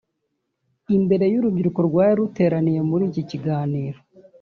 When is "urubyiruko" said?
1.39-1.79